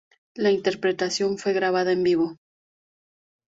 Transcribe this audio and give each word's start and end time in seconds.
La 0.33 0.49
interpretación 0.49 1.37
fue 1.37 1.53
grabada 1.53 1.91
en 1.91 2.01
vivo. 2.01 2.37